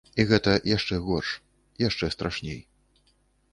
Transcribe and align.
А 0.21 0.23
гэта 0.29 0.53
яшчэ 0.77 0.97
горш, 1.09 1.35
яшчэ 1.87 2.11
страшней. 2.17 2.59